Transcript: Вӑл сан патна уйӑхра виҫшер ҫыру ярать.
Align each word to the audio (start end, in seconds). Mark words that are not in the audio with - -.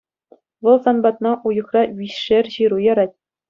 Вӑл 0.63 0.77
сан 0.87 0.97
патна 1.07 1.31
уйӑхра 1.51 1.83
виҫшер 2.01 2.45
ҫыру 2.59 2.77
ярать. 2.91 3.15